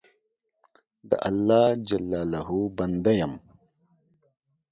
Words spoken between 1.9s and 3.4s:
جلاله بنده یم.